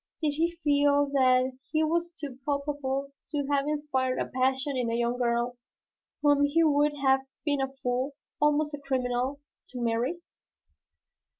Did 0.19 0.31
he 0.31 0.57
feel 0.63 1.11
that 1.13 1.59
he 1.71 1.83
was 1.83 2.11
too 2.19 2.39
culpable 2.43 3.11
to 3.29 3.45
have 3.51 3.67
inspired 3.67 4.17
a 4.17 4.25
passion 4.25 4.75
in 4.75 4.89
a 4.89 4.95
young 4.95 5.19
girl 5.19 5.57
whom 6.23 6.43
he 6.43 6.63
would 6.63 6.93
have 7.05 7.19
been 7.45 7.61
a 7.61 7.71
fool, 7.83 8.15
almost 8.41 8.73
a 8.73 8.79
criminal, 8.79 9.41
to 9.69 9.79
marry? 9.79 10.17